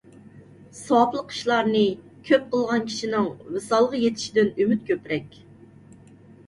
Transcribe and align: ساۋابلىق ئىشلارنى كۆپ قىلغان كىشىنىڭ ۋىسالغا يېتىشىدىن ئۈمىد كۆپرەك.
ساۋابلىق 0.77 1.35
ئىشلارنى 1.35 1.83
كۆپ 2.31 2.47
قىلغان 2.55 2.89
كىشىنىڭ 2.89 3.29
ۋىسالغا 3.59 4.03
يېتىشىدىن 4.07 4.53
ئۈمىد 4.57 4.85
كۆپرەك. 4.91 5.41